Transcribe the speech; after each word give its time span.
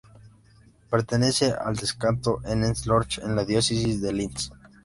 Pertenece 0.89 1.51
al 1.51 1.75
decanato 1.75 2.39
Enns-Lorch 2.43 3.19
en 3.23 3.35
la 3.35 3.45
diócesis 3.45 4.01
de 4.01 4.11
Linz. 4.11 4.51